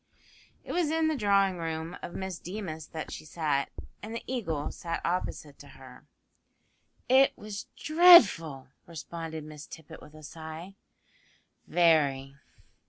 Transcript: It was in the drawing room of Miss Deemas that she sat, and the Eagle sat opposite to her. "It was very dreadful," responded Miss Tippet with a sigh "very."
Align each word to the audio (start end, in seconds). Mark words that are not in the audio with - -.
It 0.63 0.71
was 0.71 0.89
in 0.89 1.09
the 1.09 1.15
drawing 1.15 1.59
room 1.59 1.95
of 2.01 2.15
Miss 2.15 2.39
Deemas 2.39 2.87
that 2.87 3.11
she 3.11 3.23
sat, 3.23 3.69
and 4.01 4.15
the 4.15 4.23
Eagle 4.25 4.71
sat 4.71 4.99
opposite 5.05 5.59
to 5.59 5.67
her. 5.77 6.07
"It 7.07 7.37
was 7.37 7.67
very 7.77 7.97
dreadful," 7.97 8.69
responded 8.87 9.43
Miss 9.43 9.67
Tippet 9.67 10.01
with 10.01 10.15
a 10.15 10.23
sigh 10.23 10.73
"very." 11.67 12.35